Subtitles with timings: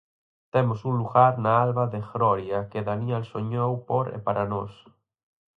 [0.53, 4.73] Temos un lugar na Alba de Groria que Daniel soñou por e para nós.